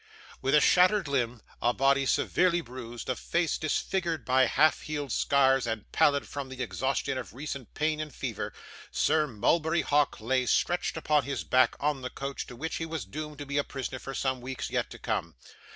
[0.41, 5.67] With a shattered limb, a body severely bruised, a face disfigured by half healed scars,
[5.67, 8.51] and pallid from the exhaustion of recent pain and fever,
[8.89, 13.05] Sir Mulberry Hawk lay stretched upon his back, on the couch to which he was
[13.05, 15.35] doomed to be a prisoner for some weeks yet to come.